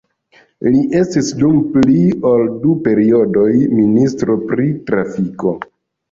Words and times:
Li 0.67 0.79
estis 0.99 1.27
dum 1.41 1.57
pli 1.73 1.97
ol 2.29 2.45
du 2.63 2.73
periodoj 2.87 3.49
ministro 3.81 4.37
pri 4.53 4.65
trafiko. 4.89 5.53